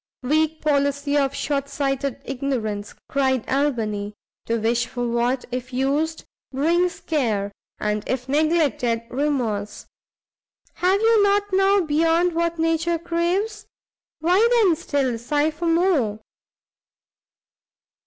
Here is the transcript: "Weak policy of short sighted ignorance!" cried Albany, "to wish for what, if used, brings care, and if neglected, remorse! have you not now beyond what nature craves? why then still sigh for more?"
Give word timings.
"Weak 0.23 0.59
policy 0.63 1.15
of 1.15 1.35
short 1.35 1.69
sighted 1.69 2.23
ignorance!" 2.25 2.95
cried 3.07 3.47
Albany, 3.47 4.15
"to 4.47 4.59
wish 4.59 4.87
for 4.87 5.07
what, 5.07 5.45
if 5.51 5.71
used, 5.71 6.25
brings 6.51 7.01
care, 7.01 7.51
and 7.77 8.03
if 8.07 8.27
neglected, 8.27 9.03
remorse! 9.11 9.85
have 10.73 10.99
you 10.99 11.21
not 11.21 11.53
now 11.53 11.81
beyond 11.81 12.33
what 12.33 12.57
nature 12.57 12.97
craves? 12.97 13.67
why 14.17 14.47
then 14.51 14.75
still 14.75 15.19
sigh 15.19 15.51
for 15.51 15.67
more?" 15.67 16.19